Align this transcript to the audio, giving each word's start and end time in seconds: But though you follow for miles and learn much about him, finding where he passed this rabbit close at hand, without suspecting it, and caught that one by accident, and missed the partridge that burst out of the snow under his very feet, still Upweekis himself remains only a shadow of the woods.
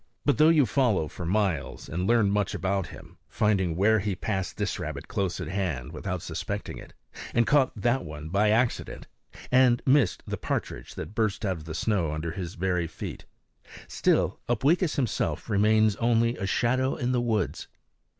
But 0.25 0.39
though 0.39 0.49
you 0.49 0.65
follow 0.65 1.07
for 1.07 1.27
miles 1.27 1.87
and 1.87 2.07
learn 2.07 2.31
much 2.31 2.55
about 2.55 2.87
him, 2.87 3.19
finding 3.27 3.75
where 3.75 3.99
he 3.99 4.15
passed 4.15 4.57
this 4.57 4.79
rabbit 4.79 5.07
close 5.07 5.39
at 5.39 5.47
hand, 5.47 5.91
without 5.91 6.23
suspecting 6.23 6.79
it, 6.79 6.95
and 7.35 7.45
caught 7.45 7.71
that 7.79 8.03
one 8.03 8.29
by 8.29 8.49
accident, 8.49 9.05
and 9.51 9.79
missed 9.85 10.23
the 10.25 10.37
partridge 10.37 10.95
that 10.95 11.13
burst 11.13 11.45
out 11.45 11.57
of 11.57 11.65
the 11.65 11.75
snow 11.75 12.13
under 12.13 12.31
his 12.31 12.55
very 12.55 12.87
feet, 12.87 13.25
still 13.87 14.39
Upweekis 14.49 14.95
himself 14.95 15.47
remains 15.51 15.95
only 15.97 16.35
a 16.35 16.47
shadow 16.47 16.95
of 16.95 17.11
the 17.11 17.21
woods. 17.21 17.67